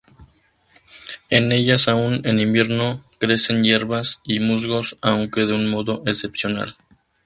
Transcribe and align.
En 1.29 1.51
ellas 1.51 1.87
aun 1.87 2.25
en 2.25 2.39
invierno 2.39 3.05
crecen 3.19 3.61
hierbas 3.63 4.19
y 4.23 4.39
musgos, 4.39 4.97
aunque 5.03 5.45
de 5.45 5.53
un 5.53 5.69
modo 5.69 6.01
excepcional. 6.07 6.75